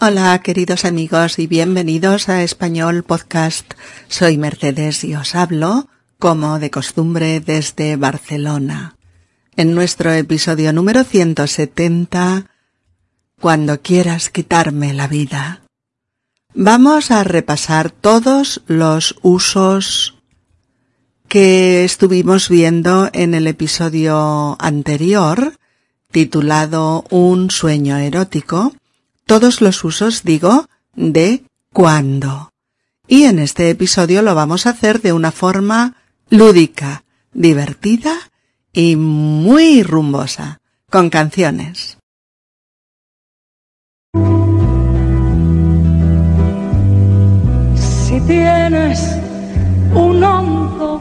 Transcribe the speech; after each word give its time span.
Hola 0.00 0.40
queridos 0.42 0.84
amigos 0.84 1.38
y 1.38 1.46
bienvenidos 1.46 2.28
a 2.28 2.42
Español 2.42 3.04
Podcast. 3.04 3.74
Soy 4.08 4.36
Mercedes 4.36 5.04
y 5.04 5.14
os 5.14 5.36
hablo, 5.36 5.88
como 6.18 6.58
de 6.58 6.68
costumbre, 6.68 7.38
desde 7.38 7.94
Barcelona. 7.94 8.96
En 9.56 9.72
nuestro 9.72 10.12
episodio 10.12 10.72
número 10.72 11.04
170, 11.04 12.50
Cuando 13.40 13.80
quieras 13.82 14.30
quitarme 14.30 14.92
la 14.94 15.06
vida. 15.06 15.62
Vamos 16.54 17.12
a 17.12 17.22
repasar 17.22 17.92
todos 17.92 18.62
los 18.66 19.14
usos 19.22 20.16
que 21.28 21.84
estuvimos 21.84 22.48
viendo 22.48 23.10
en 23.12 23.32
el 23.32 23.46
episodio 23.46 24.56
anterior, 24.58 25.56
titulado 26.10 27.04
Un 27.10 27.52
sueño 27.52 27.96
erótico, 27.96 28.72
todos 29.26 29.60
los 29.60 29.82
usos, 29.84 30.22
digo, 30.22 30.66
de 30.94 31.44
cuando. 31.72 32.52
Y 33.06 33.24
en 33.24 33.38
este 33.38 33.70
episodio 33.70 34.22
lo 34.22 34.34
vamos 34.34 34.66
a 34.66 34.70
hacer 34.70 35.02
de 35.02 35.12
una 35.12 35.32
forma 35.32 35.96
lúdica, 36.30 37.04
divertida 37.32 38.14
y 38.72 38.96
muy 38.96 39.82
rumbosa, 39.82 40.60
con 40.90 41.10
canciones. 41.10 41.98
Si 47.76 48.20
tienes 48.26 49.00
un 49.94 50.22
hondo 50.22 51.00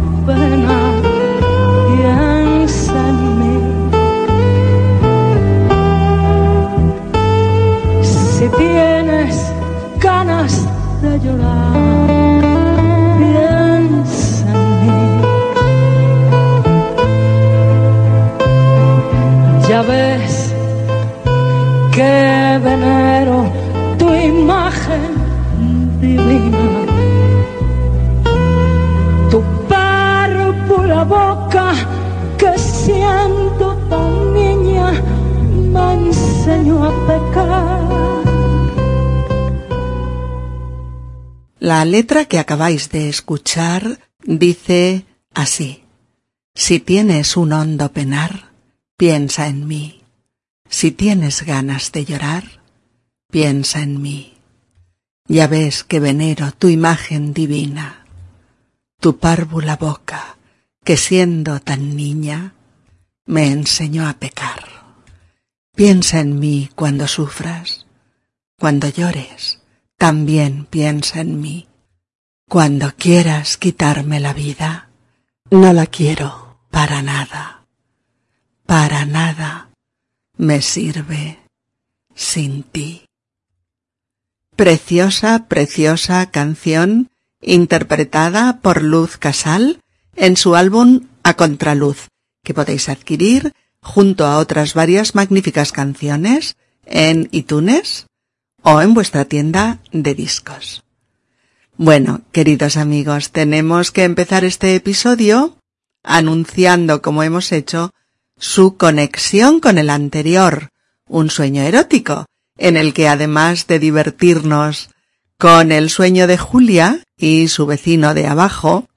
La 41.64 41.86
letra 41.86 42.26
que 42.26 42.40
acabáis 42.40 42.90
de 42.90 43.08
escuchar 43.08 44.02
dice 44.22 45.06
así. 45.34 45.86
Si 46.54 46.82
tienes 46.82 47.38
un 47.38 47.54
hondo 47.54 47.94
penar, 47.94 48.52
piensa 48.98 49.48
en 49.48 49.66
mí. 49.66 50.04
Si 50.68 50.92
tienes 50.92 51.44
ganas 51.44 51.94
de 51.94 52.04
llorar, 52.04 52.44
piensa 53.32 53.80
en 53.80 54.02
mí. 54.02 54.34
Ya 55.30 55.48
ves 55.48 55.86
que 55.86 56.02
venero 56.02 56.52
tu 56.52 56.68
imagen 56.68 57.34
divina, 57.34 58.08
tu 59.00 59.18
párvula 59.20 59.78
boca, 59.78 60.36
que 60.84 60.98
siendo 60.98 61.62
tan 61.62 61.96
niña, 61.96 62.56
me 63.26 63.48
enseñó 63.48 64.10
a 64.10 64.16
pecar. 64.16 64.68
Piensa 65.74 66.20
en 66.20 66.40
mí 66.40 66.70
cuando 66.76 67.08
sufras, 67.08 67.86
cuando 68.60 68.90
llores, 68.90 69.63
también 70.04 70.66
piensa 70.70 71.22
en 71.22 71.40
mí. 71.40 71.66
Cuando 72.50 72.92
quieras 72.98 73.56
quitarme 73.56 74.20
la 74.20 74.34
vida, 74.34 74.90
no 75.50 75.72
la 75.72 75.86
quiero 75.86 76.60
para 76.72 77.02
nada, 77.02 77.64
para 78.66 79.06
nada 79.06 79.70
me 80.36 80.62
sirve 80.62 81.40
sin 82.14 82.64
ti. 82.64 83.06
Preciosa, 84.58 85.46
preciosa 85.48 86.30
canción 86.32 87.10
interpretada 87.40 88.60
por 88.60 88.84
Luz 88.84 89.16
Casal 89.16 89.80
en 90.18 90.36
su 90.36 90.58
álbum 90.58 91.08
A 91.24 91.36
Contraluz, 91.36 92.10
que 92.44 92.54
podéis 92.54 92.90
adquirir 92.90 93.54
junto 93.82 94.26
a 94.26 94.38
otras 94.40 94.74
varias 94.74 95.16
magníficas 95.16 95.72
canciones 95.72 96.58
en 96.86 97.30
iTunes 97.32 98.08
o 98.64 98.82
en 98.82 98.94
vuestra 98.94 99.26
tienda 99.26 99.80
de 99.92 100.16
discos. 100.16 100.84
Bueno, 101.76 102.22
queridos 102.32 102.78
amigos, 102.78 103.32
tenemos 103.32 103.92
que 103.92 104.04
empezar 104.04 104.46
este 104.46 104.76
episodio 104.76 105.58
anunciando, 106.04 107.02
como 107.02 107.24
hemos 107.24 107.52
hecho, 107.52 107.92
su 108.38 108.78
conexión 108.78 109.60
con 109.60 109.78
el 109.78 109.90
anterior, 109.90 110.70
un 111.08 111.30
sueño 111.30 111.62
erótico, 111.64 112.26
en 112.58 112.78
el 112.78 112.94
que 112.94 113.08
además 113.08 113.68
de 113.68 113.80
divertirnos 113.80 114.90
con 115.38 115.72
el 115.72 115.90
sueño 115.90 116.28
de 116.28 116.38
Julia 116.38 117.04
y 117.18 117.48
su 117.48 117.66
vecino 117.66 118.14
de 118.14 118.28
abajo, 118.28 118.88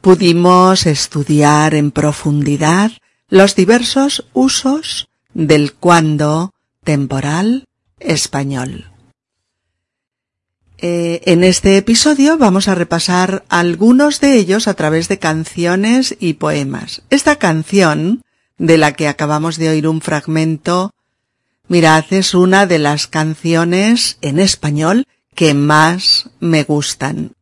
pudimos 0.00 0.86
estudiar 0.86 1.74
en 1.74 1.90
profundidad 1.90 2.92
los 3.28 3.54
diversos 3.54 4.26
usos 4.32 5.08
del 5.34 5.74
cuando 5.74 6.52
temporal 6.82 7.64
español. 8.00 8.90
Eh, 10.82 11.20
en 11.26 11.44
este 11.44 11.76
episodio 11.76 12.38
vamos 12.38 12.66
a 12.66 12.74
repasar 12.74 13.44
algunos 13.50 14.20
de 14.20 14.36
ellos 14.36 14.66
a 14.66 14.74
través 14.74 15.08
de 15.08 15.18
canciones 15.18 16.16
y 16.18 16.34
poemas. 16.34 17.02
Esta 17.10 17.36
canción, 17.36 18.22
de 18.56 18.78
la 18.78 18.92
que 18.92 19.06
acabamos 19.06 19.58
de 19.58 19.68
oír 19.68 19.86
un 19.86 20.00
fragmento, 20.00 20.94
mirad, 21.68 22.04
es 22.10 22.34
una 22.34 22.66
de 22.66 22.78
las 22.78 23.06
canciones 23.06 24.16
en 24.22 24.38
español 24.38 25.06
que 25.34 25.52
más 25.52 26.30
me 26.40 26.64
gustan. 26.64 27.32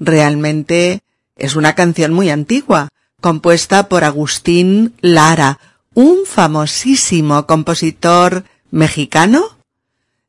Realmente 0.00 1.02
es 1.36 1.56
una 1.56 1.74
canción 1.74 2.14
muy 2.14 2.30
antigua, 2.30 2.88
compuesta 3.20 3.88
por 3.88 4.04
Agustín 4.04 4.94
Lara, 5.02 5.58
un 5.92 6.24
famosísimo 6.26 7.46
compositor 7.46 8.44
mexicano 8.70 9.54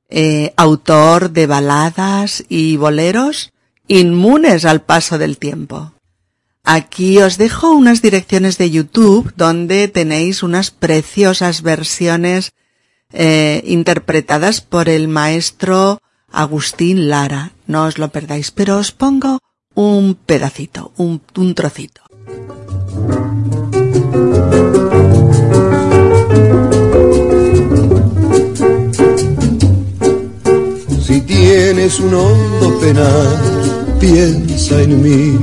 eh, 0.09 0.53
autor 0.57 1.31
de 1.31 1.47
baladas 1.47 2.43
y 2.49 2.77
boleros 2.77 3.51
inmunes 3.88 4.66
al 4.66 4.81
paso 4.81 5.17
del 5.17 5.38
tiempo. 5.38 5.93
Aquí 6.63 7.19
os 7.19 7.38
dejo 7.38 7.73
unas 7.73 8.01
direcciones 8.01 8.57
de 8.57 8.71
YouTube 8.71 9.31
donde 9.35 9.88
tenéis 9.88 10.41
unas 10.41 10.71
preciosas 10.71 11.61
versiones 11.61 12.51
eh, 13.13 13.61
interpretadas 13.66 14.61
por 14.61 14.89
el 14.89 15.07
maestro 15.07 16.01
Agustín 16.31 17.07
Lara. 17.07 17.51
No 17.67 17.85
os 17.85 17.99
lo 17.99 18.09
perdáis, 18.09 18.49
pero 18.49 18.77
os 18.77 18.91
pongo 18.91 19.39
un 19.75 20.16
pedacito, 20.16 20.91
un, 20.97 21.22
un 21.35 21.53
trocito. 21.53 22.01
Tienes 31.95 32.00
un 32.00 32.13
hondo 32.13 32.79
penar, 32.79 33.38
piensa 34.00 34.81
en 34.81 35.01
mí. 35.01 35.38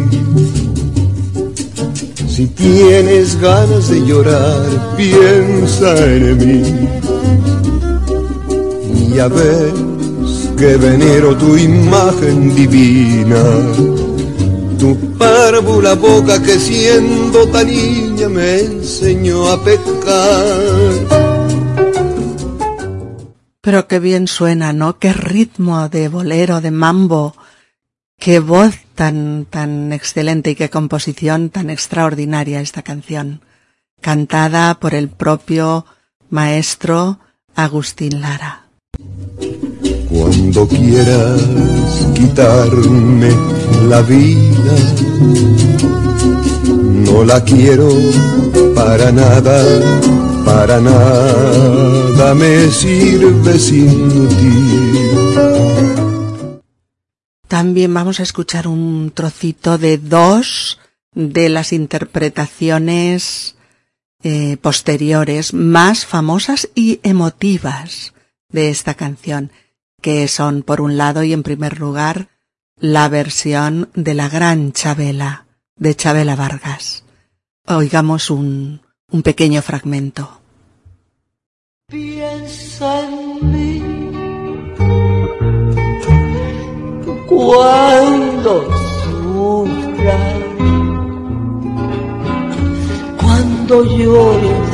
Si 2.29 2.47
tienes 2.47 3.41
ganas 3.41 3.89
de 3.89 4.01
llorar, 4.07 4.95
piensa 4.97 5.95
en 6.07 6.39
mí. 6.39 6.89
Ya 9.15 9.29
ves 9.29 9.73
que 10.56 10.76
venero 10.76 11.37
tu 11.37 11.56
imagen 11.56 12.55
divina, 12.55 13.44
tu 14.79 14.97
párvula 15.19 15.94
boca 15.94 16.43
que 16.43 16.59
siendo 16.59 17.47
tan 17.49 17.67
niña 17.67 18.29
me 18.29 18.61
enseñó 18.61 19.49
a 19.49 19.62
pecar. 19.62 21.31
Pero 23.62 23.87
qué 23.87 24.00
bien 24.00 24.26
suena, 24.26 24.73
¿no? 24.73 24.99
Qué 24.99 25.12
ritmo 25.12 25.88
de 25.88 26.09
bolero, 26.09 26.61
de 26.61 26.73
mambo. 26.73 27.37
Qué 28.19 28.41
voz 28.41 28.75
tan, 28.97 29.47
tan 29.47 29.93
excelente 29.93 30.50
y 30.50 30.55
qué 30.56 30.69
composición 30.69 31.49
tan 31.49 31.70
extraordinaria 31.70 32.61
esta 32.61 32.82
canción. 32.82 33.41
Cantada 34.00 34.75
por 34.81 34.94
el 34.94 35.09
propio 35.09 35.87
maestro 36.29 37.20
Agustín 37.55 38.20
Lara. 38.20 38.67
Cuando 40.23 40.69
quieras 40.69 41.43
quitarme 42.15 43.31
la 43.89 44.03
vida, 44.03 44.75
no 47.07 47.25
la 47.25 47.43
quiero 47.43 47.89
para 48.77 49.11
nada 49.11 49.59
para 50.45 50.81
nada 50.81 52.35
me 52.35 52.71
sirve 52.71 53.59
sin 53.59 54.29
ti. 54.29 54.83
también 57.49 57.93
vamos 57.93 58.21
a 58.21 58.23
escuchar 58.23 58.69
un 58.69 59.11
trocito 59.13 59.77
de 59.77 59.99
dos 59.99 60.79
de 61.15 61.49
las 61.49 61.73
interpretaciones 61.73 63.57
eh, 64.23 64.57
posteriores 64.57 65.53
más 65.53 66.07
famosas 66.07 66.69
y 66.77 67.01
emotivas 67.03 68.15
de 68.51 68.71
esta 68.71 68.95
canción, 68.95 69.51
que 70.02 70.28
son, 70.28 70.62
por 70.62 70.82
un 70.82 70.99
lado 70.99 71.22
y 71.22 71.32
en 71.32 71.43
primer 71.43 71.81
lugar, 71.81 72.28
la 72.78 73.08
versión 73.08 73.88
de 73.94 74.12
la 74.12 74.28
gran 74.28 74.72
Chabela, 74.72 75.46
de 75.76 75.94
Chabela 75.94 76.37
Vargas. 76.37 77.04
Oigamos 77.66 78.28
un, 78.28 78.82
un 79.10 79.22
pequeño 79.22 79.62
fragmento. 79.62 80.40
Piensa 81.88 83.08
en 83.08 83.52
mí 83.52 84.02
cuando 87.26 88.69
sufras, 89.04 90.43
cuando 93.20 93.84
llores, 93.84 94.69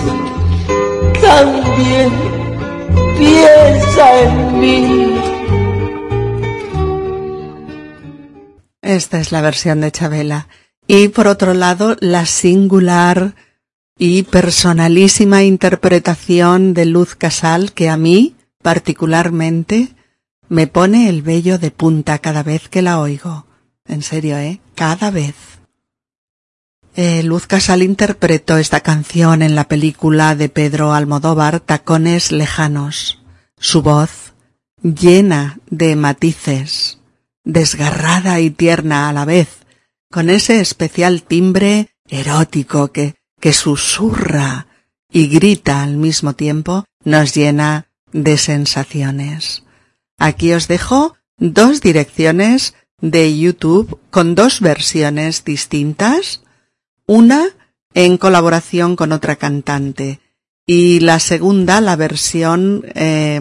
también 1.21 2.38
piensa 3.19 4.21
en 4.21 4.61
mí. 4.61 5.19
Esta 8.83 9.21
es 9.21 9.33
la 9.33 9.43
versión 9.43 9.81
de 9.81 9.93
Chabela. 9.93 10.49
Y 10.87 11.09
por 11.09 11.27
otro 11.27 11.53
lado, 11.53 11.97
la 12.01 12.25
singular 12.25 13.35
y 13.99 14.23
personalísima 14.23 15.43
interpretación 15.43 16.73
de 16.73 16.87
Luz 16.87 17.15
Casal 17.15 17.73
que 17.73 17.91
a 17.91 17.97
mí, 17.97 18.37
particularmente, 18.63 19.89
me 20.49 20.67
pone 20.67 21.09
el 21.09 21.23
vello 21.23 21.59
de 21.59 21.71
punta 21.71 22.19
cada 22.19 22.43
vez 22.43 22.69
que 22.69 22.81
la 22.81 23.01
oigo. 23.01 23.47
En 23.87 24.03
serio, 24.03 24.39
¿eh? 24.39 24.61
Cada 24.75 25.11
vez. 25.11 25.58
Eh, 27.01 27.23
Luz 27.23 27.47
Casal 27.47 27.85
interpretó 27.85 28.57
esta 28.57 28.81
canción 28.81 29.43
en 29.43 29.55
la 29.55 29.69
película 29.69 30.35
de 30.35 30.49
Pedro 30.49 30.93
Almodóvar 30.93 31.61
Tacones 31.61 32.33
Lejanos. 32.33 33.23
Su 33.57 33.83
voz, 33.83 34.35
llena 34.83 35.61
de 35.71 35.95
matices, 35.95 36.99
desgarrada 37.45 38.41
y 38.41 38.51
tierna 38.51 39.09
a 39.09 39.13
la 39.13 39.25
vez, 39.25 39.59
con 40.11 40.29
ese 40.29 40.61
especial 40.61 41.23
timbre 41.23 41.91
erótico 42.09 42.91
que, 42.91 43.15
que 43.39 43.53
susurra 43.53 44.67
y 45.09 45.29
grita 45.29 45.85
al 45.85 45.99
mismo 45.99 46.33
tiempo, 46.33 46.85
nos 47.05 47.33
llena 47.33 47.87
de 48.11 48.37
sensaciones. 48.39 49.63
Aquí 50.19 50.53
os 50.53 50.67
dejo 50.67 51.15
dos 51.37 51.81
direcciones 51.81 52.75
de 53.01 53.39
YouTube 53.39 54.01
con 54.11 54.35
dos 54.35 54.61
versiones 54.61 55.45
distintas, 55.45 56.43
una 57.09 57.49
en 57.95 58.19
colaboración 58.19 58.95
con 58.95 59.11
otra 59.11 59.35
cantante 59.35 60.21
y 60.65 61.01
la 61.01 61.19
segunda, 61.19 61.81
la 61.81 61.97
versión 61.97 62.85
eh, 62.95 63.41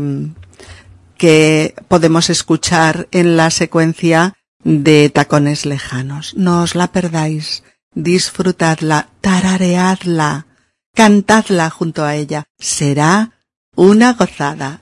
que 1.17 1.75
podemos 1.87 2.29
escuchar 2.29 3.07
en 3.11 3.35
la 3.35 3.51
secuencia 3.51 4.33
de 4.63 5.09
Tacones 5.09 5.65
Lejanos. 5.65 6.33
No 6.35 6.63
os 6.63 6.73
la 6.73 6.87
perdáis, 6.87 7.63
disfrutadla, 7.93 9.09
tarareadla, 9.21 10.47
cantadla 10.95 11.69
junto 11.69 12.05
a 12.05 12.15
ella. 12.15 12.45
Será 12.57 13.33
una 13.75 14.13
gozada. 14.13 14.81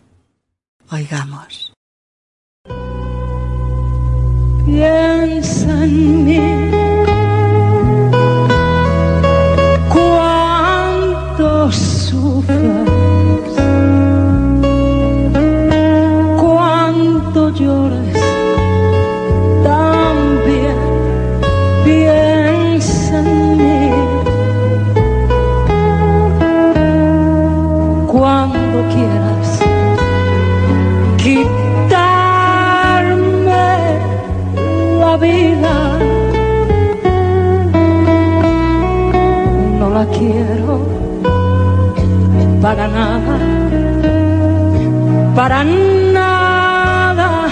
Oigamos. 0.91 1.73
Cuando 28.75 28.93
quieras 28.93 29.59
quitarme 31.15 31.95
la 34.99 35.15
vida, 35.15 35.97
no 39.79 39.89
la 39.91 40.05
quiero 40.07 40.85
para 42.61 42.87
nada, 42.89 43.39
para 45.35 45.63
nada 45.63 47.47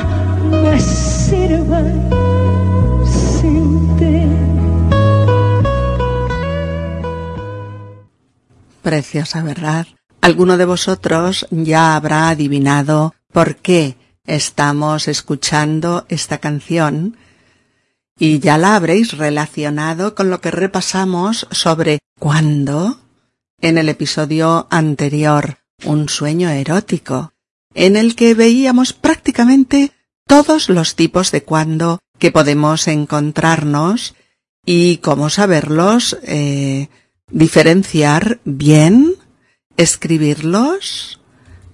me 0.52 0.78
sirve. 0.78 1.84
Preciosa, 8.81 9.42
¿verdad? 9.42 9.88
Alguno 10.24 10.56
de 10.56 10.64
vosotros 10.64 11.46
ya 11.52 11.98
habrá 11.98 12.30
adivinado 12.30 13.14
por 13.34 13.58
qué 13.58 13.98
estamos 14.25 15.10
escuchando 15.10 16.06
esta 16.08 16.38
canción 16.38 17.18
y 18.18 18.40
ya 18.40 18.58
la 18.58 18.78
habréis 18.78 19.18
relacionado 19.18 20.16
con 20.16 20.30
lo 20.30 20.40
que 20.40 20.50
repasamos 20.50 21.46
sobre 21.52 22.00
cuándo 22.20 23.02
en 23.60 23.78
el 23.78 23.90
episodio 23.90 24.66
anterior, 24.70 25.58
un 25.84 26.08
sueño 26.08 26.48
erótico, 26.48 27.34
en 27.74 27.98
el 27.98 28.16
que 28.16 28.34
veíamos 28.34 28.94
prácticamente 28.94 29.92
todos 30.25 30.70
los 30.70 30.96
tipos 30.96 31.31
de 31.31 31.44
cuándo 31.44 32.00
que 32.18 32.31
podemos 32.31 32.88
encontrarnos 32.88 34.16
y 34.66 35.00
cómo 35.00 35.30
saberlos 35.30 36.18
eh, 36.24 36.88
diferenciar 37.30 38.40
bien, 38.46 39.18
escribirlos, 39.78 41.20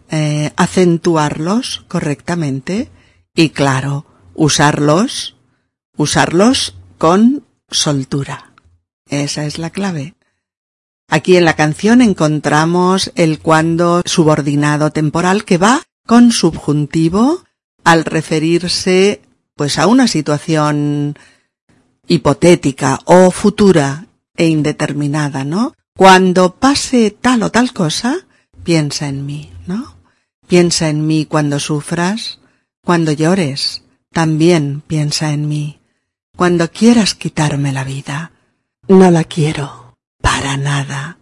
eh, 0.10 0.52
acentuarlos 0.56 1.86
correctamente 1.88 2.90
y 3.36 3.50
claro, 3.50 4.06
usarlos, 4.34 5.36
usarlos 5.98 6.76
con 6.98 7.46
soltura. 7.70 8.54
Esa 9.08 9.46
es 9.46 9.58
la 9.58 9.70
clave. 9.70 10.16
Aquí 11.10 11.38
en 11.38 11.46
la 11.46 11.56
canción 11.56 12.02
encontramos 12.02 13.12
el 13.16 13.40
cuando 13.40 14.02
subordinado 14.06 14.92
temporal 14.92 15.44
que 15.44 15.58
va 15.58 15.82
con 16.06 16.32
subjuntivo 16.32 17.44
al 17.84 18.06
referirse 18.06 19.22
pues 19.56 19.80
a 19.80 19.88
una 19.88 20.08
situación 20.08 21.18
hipotética 22.08 23.00
o 23.06 23.32
futura 23.32 24.08
e 24.36 24.48
indeterminada, 24.48 25.44
¿no? 25.44 25.74
Cuando 25.96 26.56
pase 26.56 27.12
tal 27.12 27.44
o 27.44 27.52
tal 27.52 27.74
cosa, 27.74 28.26
piensa 28.64 29.08
en 29.08 29.26
mí, 29.26 29.52
¿no? 29.68 29.96
Piensa 30.48 30.90
en 30.90 31.06
mí 31.06 31.26
cuando 31.26 31.60
sufras, 31.60 32.40
cuando 32.84 33.12
llores, 33.12 33.84
también 34.12 34.82
piensa 34.88 35.32
en 35.32 35.48
mí. 35.48 35.80
Cuando 36.36 36.72
quieras 36.72 37.16
quitarme 37.16 37.72
la 37.74 37.84
vida, 37.84 38.32
no 38.88 39.12
la 39.12 39.24
quiero, 39.24 39.98
para 40.22 40.58
nada, 40.58 41.20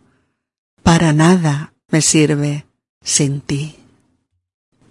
para 0.83 1.11
nada 1.11 1.73
me 1.89 2.01
sirve 2.01 2.65
sin 3.01 3.41
ti. 3.41 3.75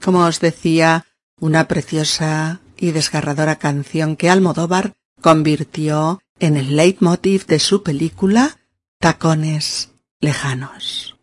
Como 0.02 0.25
os 0.25 0.40
decía, 0.40 1.06
una 1.40 1.68
preciosa 1.68 2.61
y 2.76 2.90
desgarradora 2.90 3.56
canción 3.56 4.16
que 4.16 4.30
Almodóvar 4.30 4.95
convirtió 5.21 6.21
en 6.38 6.56
el 6.56 6.76
leitmotiv 6.76 7.47
de 7.47 7.59
su 7.59 7.83
película 7.83 8.59
Tacones 8.99 9.91
Lejanos. 10.21 11.17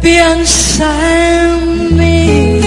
Piensa 0.00 1.44
en 1.44 1.96
mí. 1.96 2.60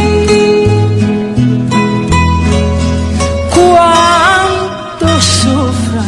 Sufras. 5.21 6.07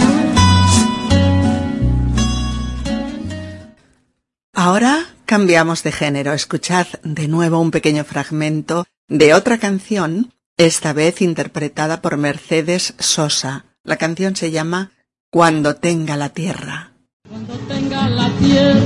Ahora 4.53 5.05
cambiamos 5.25 5.83
de 5.83 5.91
género. 5.91 6.33
Escuchad 6.33 6.87
de 7.03 7.27
nuevo 7.27 7.59
un 7.59 7.71
pequeño 7.71 8.03
fragmento 8.03 8.85
de 9.07 9.33
otra 9.33 9.57
canción, 9.57 10.33
esta 10.57 10.93
vez 10.93 11.21
interpretada 11.21 12.01
por 12.01 12.17
Mercedes 12.17 12.93
Sosa. 12.99 13.65
La 13.83 13.97
canción 13.97 14.35
se 14.35 14.51
llama 14.51 14.91
Cuando 15.35 15.75
tenga 15.75 16.15
la 16.15 16.29
tierra. 16.29 16.91
Cuando 17.27 17.55
tenga 17.67 18.07
la 18.07 18.29
tierra, 18.39 18.79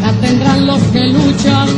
la 0.00 0.12
tendrán 0.14 0.66
los 0.66 0.80
que 0.94 1.00
luchan, 1.08 1.68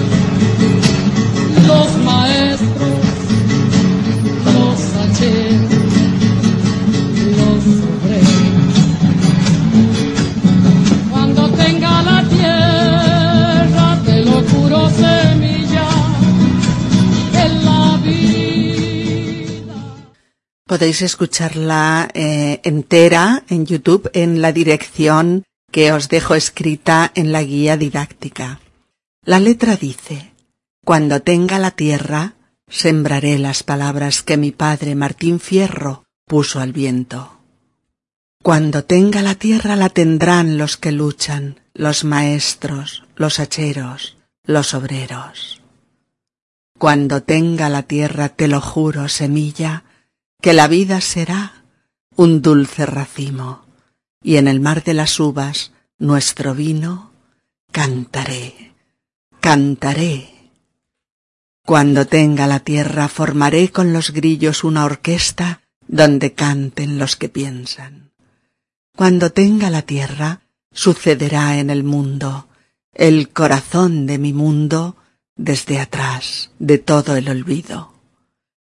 Podéis 20.83 21.03
escucharla 21.03 22.09
eh, 22.13 22.61
entera 22.65 23.45
en 23.49 23.67
YouTube 23.67 24.11
en 24.15 24.43
la 24.43 24.51
dirección 24.51 25.45
que 25.71 25.93
os 25.93 26.09
dejo 26.09 26.35
escrita 26.35 27.13
en 27.15 27.31
la 27.31 27.45
guía 27.45 27.77
didáctica. 27.77 28.59
La 29.25 29.39
letra 29.39 29.77
dice, 29.77 30.33
Cuando 30.85 31.23
tenga 31.23 31.61
la 31.61 31.71
tierra, 31.71 32.35
sembraré 32.69 33.39
las 33.39 33.63
palabras 33.63 34.25
que 34.25 34.37
mi 34.37 34.51
padre 34.51 34.97
Martín 34.97 35.39
Fierro 35.39 36.03
puso 36.27 36.59
al 36.59 36.73
viento. 36.73 37.39
Cuando 38.43 38.83
tenga 38.83 39.23
la 39.23 39.37
tierra 39.37 39.77
la 39.77 39.89
tendrán 39.89 40.59
los 40.59 40.77
que 40.77 40.91
luchan, 40.91 41.61
los 41.75 42.03
maestros, 42.03 43.05
los 43.15 43.39
hacheros, 43.39 44.17
los 44.43 44.75
obreros. 44.75 45.63
Cuando 46.77 47.23
tenga 47.23 47.69
la 47.69 47.85
tierra, 47.85 48.31
te 48.31 48.49
lo 48.49 48.61
juro, 48.61 49.09
semilla, 49.09 49.85
que 50.43 50.53
la 50.53 50.67
vida 50.67 51.01
será 51.01 51.63
un 52.17 52.43
dulce 52.43 52.85
racimo, 52.85 53.65
y 54.21 54.37
en 54.37 54.49
el 54.49 54.59
mar 54.59 54.83
de 54.83 54.93
las 54.93 55.21
uvas, 55.21 55.71
nuestro 55.99 56.53
vino, 56.53 57.13
cantaré, 57.71 58.75
cantaré. 59.41 60.51
Cuando 61.65 62.09
tenga 62.09 62.49
la 62.49 62.59
tierra, 62.59 63.07
formaré 63.07 63.71
con 63.71 63.93
los 63.93 64.11
grillos 64.11 64.65
una 64.65 64.85
orquesta 64.85 65.63
donde 65.87 66.33
canten 66.33 66.99
los 66.99 67.15
que 67.15 67.29
piensan. 67.29 68.11
Cuando 68.97 69.31
tenga 69.31 69.71
la 69.71 69.83
tierra, 69.83 70.41
sucederá 70.73 71.59
en 71.59 71.71
el 71.71 71.85
mundo, 71.85 72.49
el 72.93 73.29
corazón 73.29 74.07
de 74.07 74.19
mi 74.19 74.33
mundo, 74.33 74.97
desde 75.37 75.79
atrás 75.79 76.51
de 76.59 76.79
todo 76.79 77.15
el 77.15 77.29
olvido. 77.29 77.93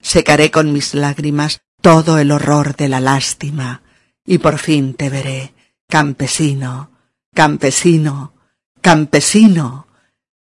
Secaré 0.01 0.51
con 0.51 0.73
mis 0.73 0.93
lágrimas 0.93 1.61
todo 1.81 2.17
el 2.17 2.31
horror 2.31 2.75
de 2.75 2.89
la 2.89 2.99
lástima, 2.99 3.81
y 4.25 4.39
por 4.39 4.59
fin 4.59 4.93
te 4.93 5.09
veré, 5.09 5.53
campesino, 5.87 6.91
campesino, 7.33 8.33
campesino, 8.81 9.87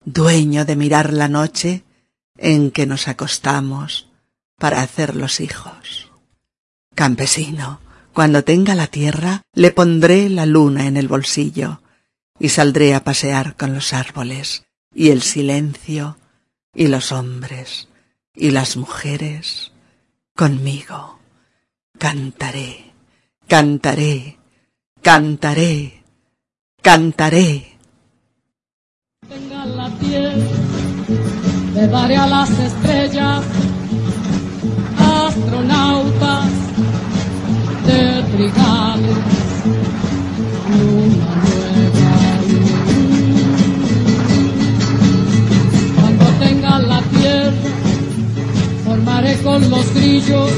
dueño 0.05 0.65
de 0.65 0.77
mirar 0.77 1.13
la 1.13 1.29
noche 1.29 1.85
en 2.39 2.71
que 2.71 2.87
nos 2.87 3.09
acostamos 3.09 4.11
para 4.59 4.81
hacer 4.81 5.15
los 5.15 5.41
hijos. 5.41 6.11
Campesino, 6.95 7.81
cuando 8.13 8.45
tenga 8.45 8.75
la 8.75 8.87
tierra, 8.87 9.43
le 9.53 9.71
pondré 9.71 10.31
la 10.31 10.47
luna 10.47 10.87
en 10.87 10.97
el 10.97 11.09
bolsillo, 11.09 11.83
y 12.39 12.49
saldré 12.51 12.95
a 12.95 13.05
pasear 13.05 13.57
con 13.57 13.75
los 13.75 13.93
árboles, 13.93 14.65
y 14.95 15.11
el 15.11 15.23
silencio, 15.23 16.17
y 16.75 16.89
los 16.89 17.13
hombres, 17.13 17.89
y 18.35 18.51
las 18.51 18.77
mujeres, 18.77 19.73
conmigo 20.35 21.16
cantaré, 21.99 22.93
cantaré, 23.49 24.37
cantaré, 25.03 26.03
cantaré. 26.83 27.79
Tenga 29.29 29.65
la 29.65 29.91
tierra, 29.99 30.37
le 31.75 31.87
daré 31.89 32.17
a 32.17 32.27
las 32.27 32.51
estrellas, 32.51 33.45
astronautas 34.99 36.51
de 37.87 38.23
trigales, 38.33 39.19
luna 40.71 41.35
nueva. 41.45 42.07
Cuando 45.95 46.25
tenga 46.45 46.79
la 46.79 47.01
tierra, 47.03 47.53
formaré 48.85 49.37
con 49.43 49.71
los 49.71 49.95
grillos 49.95 50.51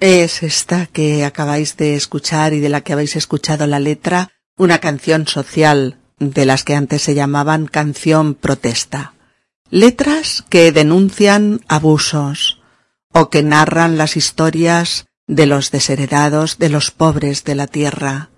Es 0.00 0.44
esta 0.44 0.86
que 0.86 1.24
acabáis 1.24 1.76
de 1.76 1.96
escuchar 1.96 2.52
y 2.52 2.60
de 2.60 2.68
la 2.68 2.82
que 2.82 2.92
habéis 2.92 3.16
escuchado 3.16 3.66
la 3.66 3.80
letra, 3.80 4.30
una 4.56 4.78
canción 4.78 5.26
social 5.26 5.98
de 6.20 6.46
las 6.46 6.62
que 6.62 6.76
antes 6.76 7.02
se 7.02 7.14
llamaban 7.14 7.66
canción 7.66 8.34
protesta. 8.34 9.14
Letras 9.70 10.44
que 10.48 10.70
denuncian 10.70 11.62
abusos 11.66 12.62
o 13.12 13.28
que 13.28 13.42
narran 13.42 13.98
las 13.98 14.16
historias 14.16 15.06
de 15.26 15.46
los 15.46 15.72
desheredados, 15.72 16.58
de 16.58 16.68
los 16.68 16.92
pobres 16.92 17.42
de 17.42 17.56
la 17.56 17.66
tierra. 17.66 18.30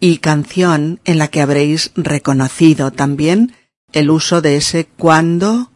Y 0.00 0.18
canción 0.18 1.00
en 1.04 1.18
la 1.18 1.28
que 1.28 1.40
habréis 1.40 1.92
reconocido 1.94 2.90
también 2.90 3.54
el 3.94 4.10
uso 4.10 4.42
de 4.42 4.56
ese 4.56 4.86
cuando 4.86 5.70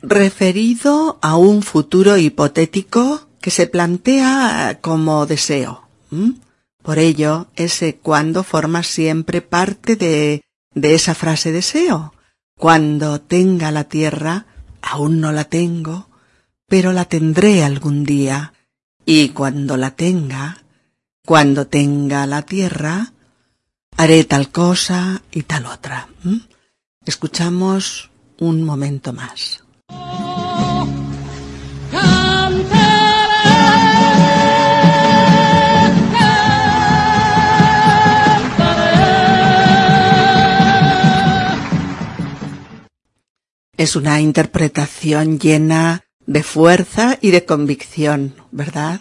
referido 0.00 1.18
a 1.20 1.36
un 1.36 1.62
futuro 1.62 2.16
hipotético 2.16 3.28
que 3.40 3.50
se 3.50 3.66
plantea 3.66 4.78
como 4.80 5.26
deseo. 5.26 5.82
Por 6.82 6.98
ello, 6.98 7.48
ese 7.56 7.96
cuando 7.96 8.44
forma 8.44 8.84
siempre 8.84 9.42
parte 9.42 9.96
de, 9.96 10.42
de 10.74 10.94
esa 10.94 11.14
frase 11.14 11.50
deseo. 11.50 12.14
Cuando 12.56 13.20
tenga 13.20 13.72
la 13.72 13.84
tierra, 13.84 14.46
aún 14.80 15.20
no 15.20 15.32
la 15.32 15.44
tengo, 15.44 16.08
pero 16.68 16.92
la 16.92 17.06
tendré 17.06 17.64
algún 17.64 18.04
día. 18.04 18.52
Y 19.04 19.30
cuando 19.30 19.76
la 19.76 19.90
tenga, 19.90 20.62
cuando 21.26 21.66
tenga 21.66 22.26
la 22.26 22.42
tierra, 22.42 23.12
haré 23.96 24.22
tal 24.24 24.50
cosa 24.50 25.22
y 25.32 25.42
tal 25.42 25.66
otra. 25.66 26.08
Escuchamos 27.06 28.10
un 28.38 28.62
momento 28.62 29.12
más. 29.12 29.62
Es 43.76 43.96
una 43.96 44.20
interpretación 44.20 45.38
llena 45.38 46.04
de 46.24 46.42
fuerza 46.42 47.18
y 47.20 47.32
de 47.32 47.44
convicción, 47.44 48.34
¿verdad? 48.50 49.00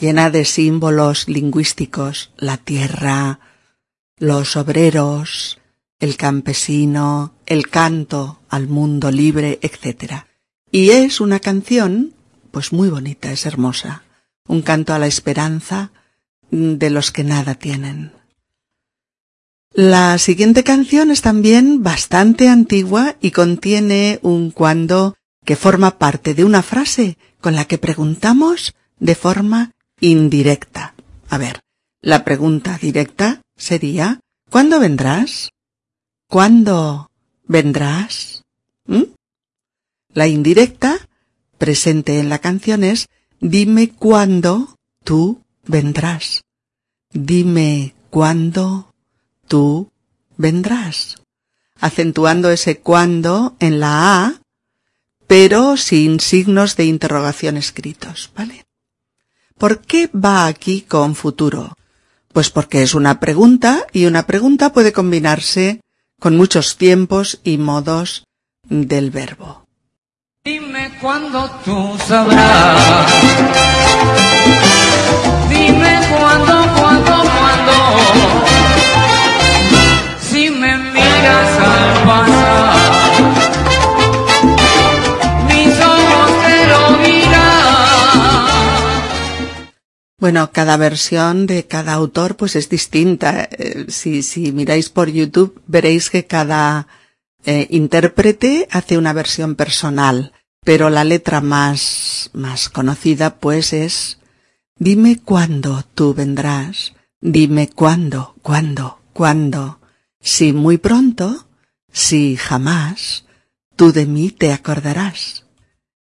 Llena 0.00 0.30
de 0.30 0.44
símbolos 0.44 1.28
lingüísticos, 1.28 2.32
la 2.36 2.56
tierra, 2.56 3.38
los 4.16 4.56
obreros, 4.56 5.59
el 6.00 6.16
campesino, 6.16 7.34
el 7.46 7.68
canto 7.68 8.40
al 8.48 8.68
mundo 8.68 9.10
libre, 9.10 9.58
etc. 9.62 10.24
Y 10.70 10.90
es 10.90 11.20
una 11.20 11.38
canción, 11.38 12.14
pues 12.50 12.72
muy 12.72 12.88
bonita, 12.88 13.30
es 13.30 13.46
hermosa, 13.46 14.02
un 14.48 14.62
canto 14.62 14.92
a 14.94 14.98
la 14.98 15.06
esperanza 15.06 15.92
de 16.50 16.90
los 16.90 17.12
que 17.12 17.22
nada 17.22 17.54
tienen. 17.54 18.12
La 19.72 20.18
siguiente 20.18 20.64
canción 20.64 21.12
es 21.12 21.22
también 21.22 21.82
bastante 21.82 22.48
antigua 22.48 23.16
y 23.20 23.30
contiene 23.30 24.18
un 24.22 24.50
cuando 24.50 25.14
que 25.44 25.54
forma 25.54 25.98
parte 25.98 26.34
de 26.34 26.44
una 26.44 26.62
frase 26.62 27.18
con 27.40 27.54
la 27.54 27.66
que 27.66 27.78
preguntamos 27.78 28.74
de 28.98 29.14
forma 29.14 29.72
indirecta. 30.00 30.94
A 31.28 31.38
ver, 31.38 31.60
la 32.02 32.24
pregunta 32.24 32.78
directa 32.82 33.42
sería 33.56 34.20
¿Cuándo 34.50 34.80
vendrás? 34.80 35.50
¿Cuándo 36.30 37.10
vendrás? 37.48 38.44
¿Mm? 38.86 39.02
La 40.14 40.28
indirecta, 40.28 41.08
presente 41.58 42.20
en 42.20 42.28
la 42.28 42.38
canción, 42.38 42.84
es 42.84 43.08
Dime 43.40 43.90
cuándo 43.90 44.76
tú 45.02 45.42
vendrás. 45.66 46.42
Dime 47.12 47.96
cuándo 48.10 48.92
tú 49.48 49.90
vendrás. 50.36 51.16
Acentuando 51.80 52.52
ese 52.52 52.78
cuándo 52.78 53.56
en 53.58 53.80
la 53.80 54.24
A, 54.24 54.40
pero 55.26 55.76
sin 55.76 56.20
signos 56.20 56.76
de 56.76 56.84
interrogación 56.84 57.56
escritos, 57.56 58.30
¿vale? 58.36 58.66
¿Por 59.58 59.80
qué 59.80 60.08
va 60.14 60.46
aquí 60.46 60.82
con 60.82 61.16
futuro? 61.16 61.76
Pues 62.32 62.50
porque 62.50 62.84
es 62.84 62.94
una 62.94 63.18
pregunta 63.18 63.84
y 63.92 64.06
una 64.06 64.28
pregunta 64.28 64.72
puede 64.72 64.92
combinarse 64.92 65.79
con 66.20 66.36
muchos 66.36 66.76
tiempos 66.76 67.40
y 67.42 67.58
modos 67.58 68.24
del 68.68 69.10
verbo. 69.10 69.64
Dime 70.44 70.92
cuándo 71.00 71.50
tú 71.64 71.96
sabrás. 72.06 73.12
Dime 75.48 76.00
cuándo, 76.10 76.54
cuándo, 76.78 77.12
cuándo. 77.38 77.74
Si 80.30 80.50
me 80.50 80.76
miras 80.78 81.58
al 81.58 82.06
pasar, 82.06 82.79
Bueno, 90.20 90.50
cada 90.52 90.76
versión 90.76 91.46
de 91.46 91.66
cada 91.66 91.94
autor 91.94 92.36
pues 92.36 92.54
es 92.54 92.68
distinta. 92.68 93.48
Eh, 93.50 93.86
si, 93.88 94.22
si 94.22 94.52
miráis 94.52 94.90
por 94.90 95.08
YouTube 95.10 95.60
veréis 95.66 96.10
que 96.10 96.26
cada 96.26 96.86
eh, 97.44 97.66
intérprete 97.70 98.68
hace 98.70 98.98
una 98.98 99.12
versión 99.12 99.54
personal, 99.54 100.32
pero 100.62 100.90
la 100.90 101.04
letra 101.04 101.40
más, 101.40 102.30
más 102.34 102.68
conocida 102.68 103.38
pues 103.38 103.72
es 103.72 104.20
Dime 104.82 105.20
cuándo 105.22 105.84
tú 105.94 106.14
vendrás, 106.14 106.94
dime 107.20 107.68
cuándo, 107.68 108.34
cuándo, 108.40 108.98
cuándo, 109.12 109.78
si 110.22 110.54
muy 110.54 110.78
pronto, 110.78 111.48
si 111.92 112.36
jamás, 112.36 113.26
tú 113.76 113.92
de 113.92 114.06
mí 114.06 114.30
te 114.30 114.54
acordarás. 114.54 115.44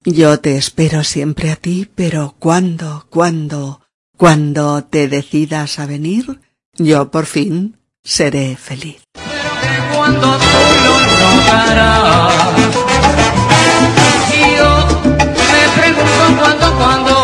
Yo 0.03 0.39
te 0.39 0.57
espero 0.57 1.03
siempre 1.03 1.51
a 1.51 1.55
ti, 1.55 1.87
pero 1.93 2.35
cuándo, 2.39 3.05
cuándo, 3.11 3.82
cuando 4.23 4.85
te 4.85 5.09
decidas 5.09 5.79
a 5.79 5.85
venir, 5.85 6.39
yo 6.77 7.11
por 7.11 7.25
fin 7.25 7.77
seré 8.05 8.55
feliz. 8.55 9.03
Pero 9.11 9.49
que 9.59 9.81
cuando 9.93 10.37
tú 10.37 10.61
lo 10.85 10.95
notarás. 11.19 12.57
Y 14.33 14.39
yo 14.55 14.71
me 15.27 15.63
pregunto 15.77 16.23
cuándo, 16.39 16.67
cuándo. 16.77 17.15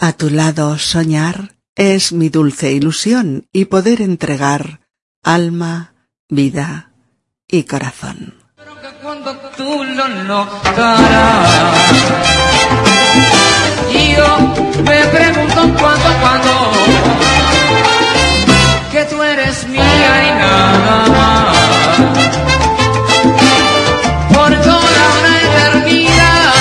A 0.00 0.12
tu 0.14 0.28
lado 0.30 0.76
soñar 0.76 1.54
es 1.76 2.12
mi 2.12 2.30
dulce 2.30 2.72
ilusión 2.72 3.46
y 3.52 3.66
poder 3.66 4.02
entregar 4.02 4.80
alma, 5.22 5.94
vida 6.28 6.90
y 7.46 7.62
corazón. 7.62 8.42
Pero 8.56 8.74
que 8.80 8.88
cuando 9.00 9.36
tú 9.56 9.84
lo 9.84 10.08
notarás. 10.08 11.74
Yo 14.16 14.38
me 14.82 15.00
pregunto 15.06 15.60
cuándo, 15.80 16.08
cuándo. 16.20 16.52
Que 18.92 19.04
tú 19.06 19.22
eres 19.22 19.66
mía 19.68 20.12
y 20.26 20.30
nada 20.38 21.08
más. 21.18 21.56
Por 24.34 24.52
toda 24.62 25.02
una 25.18 25.34
eternidad. 25.42 26.52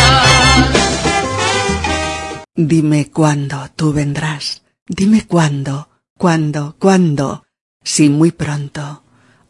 Dime 2.55 3.11
cuándo 3.11 3.69
tú 3.75 3.93
vendrás, 3.93 4.63
dime 4.87 5.25
cuándo, 5.27 5.89
cuándo, 6.17 6.75
cuándo, 6.79 7.45
si 7.83 8.09
muy 8.09 8.31
pronto 8.31 9.03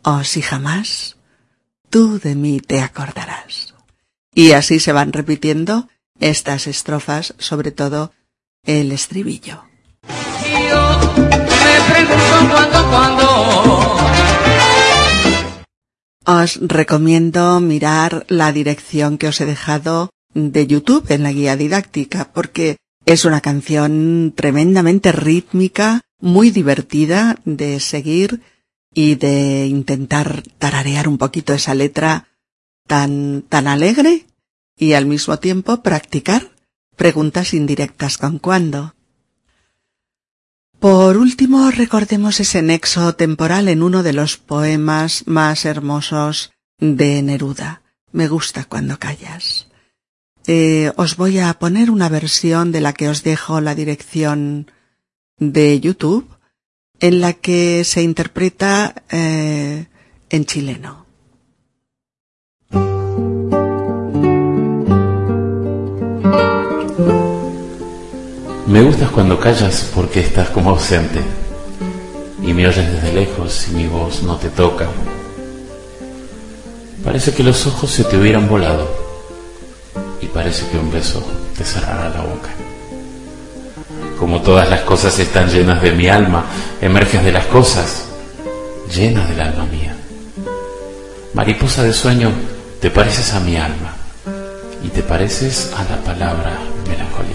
o 0.03 0.23
si 0.23 0.41
jamás, 0.41 1.17
tú 1.89 2.19
de 2.19 2.35
mí 2.35 2.59
te 2.59 2.81
acordarás. 2.81 3.73
Y 4.33 4.53
así 4.53 4.79
se 4.79 4.91
van 4.91 5.13
repitiendo 5.13 5.87
estas 6.23 6.67
estrofas, 6.67 7.35
sobre 7.37 7.71
todo 7.71 8.11
el 8.63 8.91
estribillo. 8.91 9.63
Yo 10.69 10.99
me 11.19 11.81
pregunto. 11.91 12.63
Os 16.25 16.59
recomiendo 16.61 17.59
mirar 17.59 18.25
la 18.29 18.53
dirección 18.53 19.17
que 19.17 19.27
os 19.27 19.41
he 19.41 19.45
dejado 19.45 20.11
de 20.33 20.65
YouTube 20.65 21.11
en 21.11 21.23
la 21.23 21.33
guía 21.33 21.57
didáctica, 21.57 22.31
porque 22.33 22.77
es 23.05 23.25
una 23.25 23.41
canción 23.41 24.31
tremendamente 24.33 25.11
rítmica, 25.11 26.01
muy 26.21 26.51
divertida 26.51 27.37
de 27.43 27.81
seguir 27.81 28.41
y 28.93 29.15
de 29.15 29.67
intentar 29.67 30.43
tararear 30.57 31.09
un 31.09 31.17
poquito 31.17 31.53
esa 31.53 31.75
letra 31.75 32.27
tan, 32.87 33.41
tan 33.49 33.67
alegre 33.67 34.25
y 34.77 34.93
al 34.93 35.05
mismo 35.05 35.37
tiempo 35.39 35.81
practicar 35.83 36.51
preguntas 36.95 37.53
indirectas 37.53 38.17
con 38.17 38.39
cuándo. 38.39 38.95
Por 40.79 41.17
último, 41.17 41.71
recordemos 41.71 42.39
ese 42.39 42.61
nexo 42.61 43.15
temporal 43.15 43.69
en 43.69 43.83
uno 43.83 44.03
de 44.03 44.13
los 44.13 44.37
poemas 44.37 45.23
más 45.27 45.63
hermosos 45.65 46.51
de 46.77 47.21
Neruda. 47.21 47.81
Me 48.11 48.27
gusta 48.27 48.65
cuando 48.65 48.99
callas. 48.99 49.67
Eh, 50.45 50.91
os 50.97 51.15
voy 51.15 51.39
a 51.39 51.53
poner 51.53 51.89
una 51.89 52.09
versión 52.09 52.73
de 52.73 52.81
la 52.81 52.91
que 52.91 53.07
os 53.07 53.23
dejo 53.23 53.61
la 53.61 53.75
dirección 53.75 54.69
de 55.37 55.79
YouTube, 55.79 56.27
en 56.99 57.21
la 57.21 57.33
que 57.33 57.83
se 57.85 58.01
interpreta 58.01 58.93
eh, 59.09 59.87
en 60.29 60.45
chileno. 60.45 61.02
Me 68.73 68.81
gustas 68.81 69.11
cuando 69.11 69.39
callas 69.39 69.87
porque 69.93 70.19
estás 70.19 70.49
como 70.49 70.71
ausente 70.71 71.21
y 72.41 72.53
me 72.55 72.67
oyes 72.67 72.91
desde 72.91 73.13
lejos 73.13 73.67
y 73.67 73.75
mi 73.75 73.85
voz 73.85 74.23
no 74.23 74.35
te 74.37 74.49
toca. 74.49 74.87
Parece 77.03 77.35
que 77.35 77.43
los 77.43 77.67
ojos 77.67 77.91
se 77.91 78.03
te 78.03 78.17
hubieran 78.17 78.49
volado 78.49 78.89
y 80.21 80.25
parece 80.25 80.65
que 80.69 80.79
un 80.79 80.91
beso 80.91 81.23
te 81.55 81.63
cerrará 81.63 82.09
la 82.09 82.21
boca. 82.21 82.49
Como 84.17 84.41
todas 84.41 84.67
las 84.67 84.81
cosas 84.81 85.19
están 85.19 85.49
llenas 85.49 85.79
de 85.79 85.91
mi 85.91 86.09
alma, 86.09 86.43
emerges 86.81 87.23
de 87.23 87.31
las 87.31 87.45
cosas, 87.45 88.05
llenas 88.91 89.29
del 89.29 89.39
alma 89.39 89.65
mía. 89.65 89.95
Mariposa 91.35 91.83
de 91.83 91.93
sueño, 91.93 92.31
te 92.81 92.89
pareces 92.89 93.33
a 93.35 93.39
mi 93.39 93.55
alma 93.55 93.93
y 94.83 94.87
te 94.87 95.03
pareces 95.03 95.71
a 95.77 95.83
la 95.83 95.97
palabra 96.03 96.57
melancolía. 96.89 97.32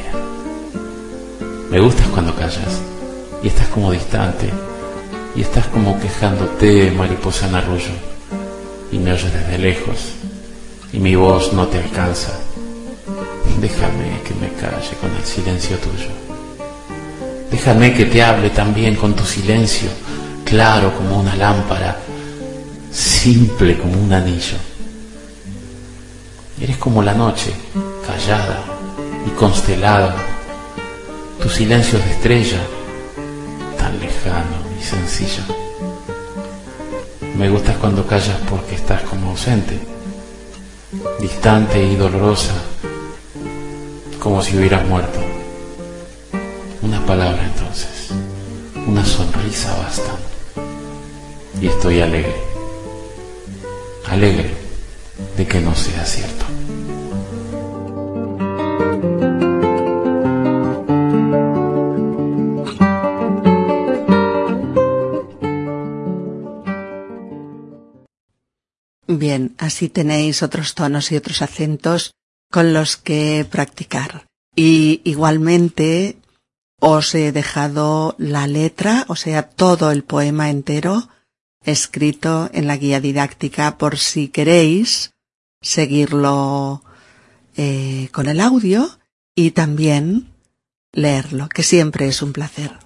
Me 1.70 1.80
gustas 1.80 2.06
cuando 2.08 2.34
callas 2.34 2.80
y 3.42 3.48
estás 3.48 3.68
como 3.68 3.92
distante 3.92 4.50
y 5.36 5.42
estás 5.42 5.66
como 5.66 6.00
quejándote, 6.00 6.90
mariposa 6.92 7.46
en 7.46 7.56
arrullo, 7.56 7.92
y 8.90 8.98
me 8.98 9.12
oyes 9.12 9.30
desde 9.30 9.58
lejos 9.58 10.14
y 10.94 10.98
mi 10.98 11.14
voz 11.14 11.52
no 11.52 11.66
te 11.66 11.78
alcanza. 11.78 12.32
Déjame 13.60 14.22
que 14.22 14.34
me 14.34 14.48
calle 14.58 14.96
con 14.98 15.14
el 15.14 15.24
silencio 15.24 15.76
tuyo. 15.76 16.08
Déjame 17.50 17.92
que 17.92 18.06
te 18.06 18.22
hable 18.22 18.48
también 18.48 18.96
con 18.96 19.14
tu 19.14 19.24
silencio, 19.24 19.90
claro 20.44 20.96
como 20.96 21.20
una 21.20 21.36
lámpara, 21.36 21.98
simple 22.90 23.76
como 23.76 24.00
un 24.00 24.12
anillo. 24.14 24.56
Eres 26.58 26.78
como 26.78 27.02
la 27.02 27.12
noche, 27.12 27.52
callada 28.06 28.64
y 29.26 29.30
constelada. 29.30 30.37
Tu 31.42 31.48
silencio 31.48 32.00
de 32.00 32.10
estrella, 32.10 32.58
tan 33.78 33.98
lejano 34.00 34.56
y 34.78 34.82
sencillo. 34.82 35.44
Me 37.36 37.48
gustas 37.48 37.76
cuando 37.76 38.04
callas 38.04 38.38
porque 38.50 38.74
estás 38.74 39.02
como 39.02 39.30
ausente, 39.30 39.78
distante 41.20 41.80
y 41.80 41.94
dolorosa, 41.94 42.54
como 44.18 44.42
si 44.42 44.56
hubieras 44.56 44.84
muerto. 44.88 45.20
Una 46.82 47.06
palabra 47.06 47.44
entonces, 47.44 48.08
una 48.84 49.04
sonrisa 49.06 49.76
basta. 49.76 50.16
Y 51.60 51.68
estoy 51.68 52.00
alegre, 52.00 52.34
alegre 54.08 54.50
de 55.36 55.46
que 55.46 55.60
no 55.60 55.72
sea 55.76 56.04
cierto. 56.04 56.47
Bien, 69.18 69.56
así 69.58 69.88
tenéis 69.88 70.44
otros 70.44 70.74
tonos 70.74 71.10
y 71.10 71.16
otros 71.16 71.42
acentos 71.42 72.12
con 72.52 72.72
los 72.72 72.96
que 72.96 73.44
practicar. 73.50 74.26
Y 74.54 75.00
igualmente 75.04 76.18
os 76.78 77.14
he 77.16 77.32
dejado 77.32 78.14
la 78.18 78.46
letra, 78.46 79.04
o 79.08 79.16
sea, 79.16 79.42
todo 79.42 79.90
el 79.90 80.04
poema 80.04 80.50
entero, 80.50 81.08
escrito 81.64 82.48
en 82.52 82.68
la 82.68 82.76
guía 82.76 83.00
didáctica 83.00 83.76
por 83.76 83.98
si 83.98 84.28
queréis 84.28 85.10
seguirlo 85.60 86.84
eh, 87.56 88.08
con 88.12 88.28
el 88.28 88.40
audio 88.40 89.00
y 89.34 89.50
también 89.50 90.32
leerlo, 90.92 91.48
que 91.48 91.64
siempre 91.64 92.06
es 92.06 92.22
un 92.22 92.32
placer. 92.32 92.78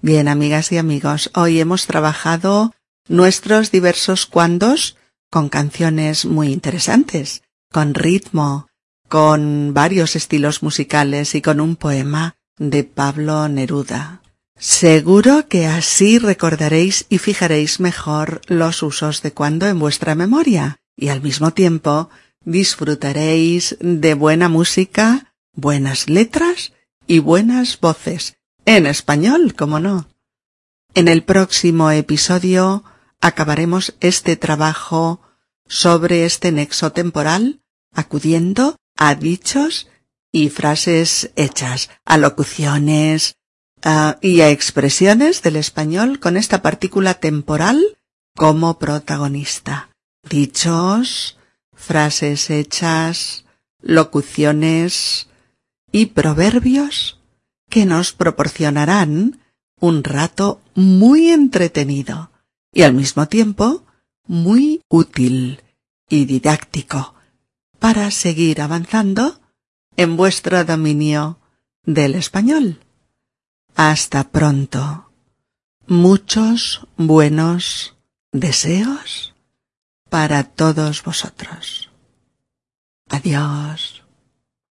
Bien, 0.00 0.28
amigas 0.28 0.72
y 0.72 0.78
amigos, 0.78 1.30
hoy 1.34 1.60
hemos 1.60 1.86
trabajado 1.86 2.72
nuestros 3.06 3.70
diversos 3.70 4.24
cuandos 4.24 4.96
con 5.34 5.48
canciones 5.48 6.26
muy 6.26 6.52
interesantes, 6.52 7.42
con 7.72 7.94
ritmo, 7.94 8.68
con 9.08 9.74
varios 9.74 10.14
estilos 10.14 10.62
musicales 10.62 11.34
y 11.34 11.42
con 11.42 11.60
un 11.60 11.74
poema 11.74 12.36
de 12.56 12.84
Pablo 12.84 13.48
Neruda. 13.48 14.22
Seguro 14.56 15.48
que 15.48 15.66
así 15.66 16.20
recordaréis 16.20 17.06
y 17.08 17.18
fijaréis 17.18 17.80
mejor 17.80 18.42
los 18.46 18.80
usos 18.84 19.22
de 19.22 19.32
cuando 19.32 19.66
en 19.66 19.80
vuestra 19.80 20.14
memoria 20.14 20.76
y 20.96 21.08
al 21.08 21.20
mismo 21.20 21.50
tiempo 21.50 22.10
disfrutaréis 22.44 23.76
de 23.80 24.14
buena 24.14 24.48
música, 24.48 25.34
buenas 25.52 26.08
letras 26.08 26.74
y 27.08 27.18
buenas 27.18 27.80
voces, 27.80 28.36
en 28.66 28.86
español, 28.86 29.56
como 29.56 29.80
no. 29.80 30.06
En 30.94 31.08
el 31.08 31.24
próximo 31.24 31.90
episodio 31.90 32.84
acabaremos 33.20 33.96
este 33.98 34.36
trabajo 34.36 35.23
sobre 35.68 36.24
este 36.24 36.52
nexo 36.52 36.92
temporal 36.92 37.60
acudiendo 37.94 38.76
a 38.96 39.14
dichos 39.14 39.88
y 40.32 40.50
frases 40.50 41.30
hechas, 41.36 41.90
a 42.04 42.18
locuciones 42.18 43.36
uh, 43.84 44.14
y 44.20 44.40
a 44.40 44.50
expresiones 44.50 45.42
del 45.42 45.56
español 45.56 46.18
con 46.18 46.36
esta 46.36 46.60
partícula 46.60 47.14
temporal 47.14 47.80
como 48.34 48.78
protagonista. 48.78 49.90
Dichos, 50.28 51.38
frases 51.72 52.50
hechas, 52.50 53.44
locuciones 53.80 55.28
y 55.92 56.06
proverbios 56.06 57.20
que 57.70 57.86
nos 57.86 58.12
proporcionarán 58.12 59.40
un 59.78 60.02
rato 60.02 60.60
muy 60.74 61.30
entretenido 61.30 62.30
y 62.72 62.82
al 62.82 62.94
mismo 62.94 63.28
tiempo 63.28 63.84
muy 64.26 64.82
útil 64.88 65.62
y 66.08 66.24
didáctico 66.24 67.14
para 67.78 68.10
seguir 68.10 68.60
avanzando 68.60 69.40
en 69.96 70.16
vuestro 70.16 70.64
dominio 70.64 71.38
del 71.84 72.14
español. 72.14 72.80
Hasta 73.74 74.30
pronto. 74.30 75.10
Muchos 75.86 76.86
buenos 76.96 77.96
deseos 78.32 79.34
para 80.08 80.44
todos 80.44 81.02
vosotros. 81.02 81.90
Adiós. 83.10 84.03